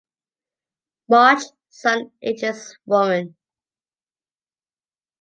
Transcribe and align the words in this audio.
March 1.09 1.43
sun 1.69 2.09
ages 2.23 2.75
women. 2.87 3.35